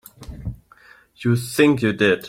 [1.17, 2.19] You think you did.